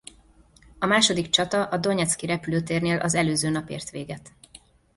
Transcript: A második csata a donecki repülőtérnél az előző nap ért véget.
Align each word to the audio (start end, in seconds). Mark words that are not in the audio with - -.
A 0.79 0.85
második 0.85 1.29
csata 1.29 1.65
a 1.65 1.77
donecki 1.77 2.25
repülőtérnél 2.25 2.97
az 2.99 3.13
előző 3.15 3.49
nap 3.49 3.69
ért 3.69 3.89
véget. 3.89 4.31